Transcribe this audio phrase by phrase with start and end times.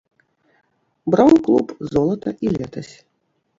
[1.17, 2.93] Браў клуб золата і летась.